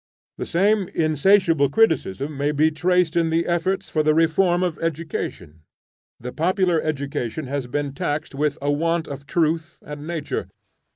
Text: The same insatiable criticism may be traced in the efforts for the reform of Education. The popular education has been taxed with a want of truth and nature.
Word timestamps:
The 0.39 0.47
same 0.47 0.87
insatiable 0.95 1.69
criticism 1.69 2.35
may 2.35 2.51
be 2.53 2.71
traced 2.71 3.15
in 3.15 3.29
the 3.29 3.45
efforts 3.45 3.87
for 3.87 4.01
the 4.01 4.15
reform 4.15 4.63
of 4.63 4.79
Education. 4.79 5.61
The 6.19 6.31
popular 6.33 6.81
education 6.81 7.45
has 7.45 7.67
been 7.67 7.93
taxed 7.93 8.33
with 8.33 8.57
a 8.63 8.71
want 8.71 9.07
of 9.07 9.27
truth 9.27 9.77
and 9.85 10.07
nature. 10.07 10.47